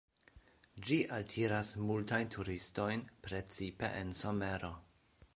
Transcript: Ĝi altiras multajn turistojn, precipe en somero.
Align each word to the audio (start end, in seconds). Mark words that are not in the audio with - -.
Ĝi 0.85 0.95
altiras 1.17 1.69
multajn 1.89 2.31
turistojn, 2.35 3.03
precipe 3.27 3.91
en 3.99 4.15
somero. 4.21 4.73